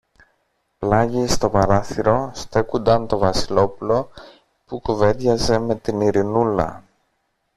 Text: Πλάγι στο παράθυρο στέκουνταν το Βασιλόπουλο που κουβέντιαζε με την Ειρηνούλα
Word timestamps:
Πλάγι 0.77 1.27
στο 1.27 1.49
παράθυρο 1.49 2.31
στέκουνταν 2.33 3.07
το 3.07 3.17
Βασιλόπουλο 3.17 4.09
που 4.65 4.79
κουβέντιαζε 4.79 5.57
με 5.59 5.75
την 5.75 6.01
Ειρηνούλα 6.01 6.83